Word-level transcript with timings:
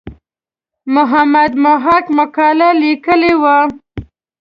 محمد 0.93 1.51
محق 1.65 2.05
مقاله 2.17 2.69
لیکلې 2.81 3.33
وه. 3.41 3.57